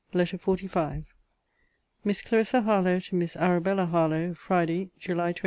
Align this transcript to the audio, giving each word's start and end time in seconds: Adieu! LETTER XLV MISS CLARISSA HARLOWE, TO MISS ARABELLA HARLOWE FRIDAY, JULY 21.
Adieu! 0.15 0.17
LETTER 0.17 0.37
XLV 0.39 1.05
MISS 2.03 2.23
CLARISSA 2.23 2.63
HARLOWE, 2.63 2.99
TO 3.01 3.15
MISS 3.17 3.35
ARABELLA 3.37 3.85
HARLOWE 3.85 4.33
FRIDAY, 4.33 4.89
JULY 4.97 5.33
21. 5.33 5.35